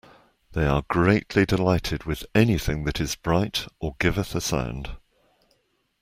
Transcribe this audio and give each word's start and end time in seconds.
They 0.53 0.65
are 0.65 0.81
greatly 0.87 1.45
delighted 1.45 2.05
with 2.05 2.25
anything 2.33 2.85
that 2.85 2.99
is 2.99 3.13
bright 3.13 3.67
or 3.79 3.95
giveth 3.99 4.33
a 4.33 4.41
sound. 4.41 4.97